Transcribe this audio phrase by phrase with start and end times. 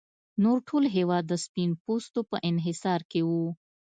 [0.43, 3.31] نور ټول هېواد د سپین پوستو په انحصار کې و.